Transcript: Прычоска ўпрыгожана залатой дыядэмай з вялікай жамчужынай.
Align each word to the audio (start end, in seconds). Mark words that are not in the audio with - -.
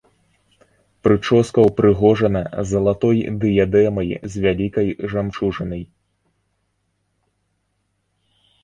Прычоска 1.07 1.65
ўпрыгожана 1.69 2.41
залатой 2.71 3.17
дыядэмай 3.45 4.09
з 4.31 4.45
вялікай 4.47 4.87
жамчужынай. 5.13 5.87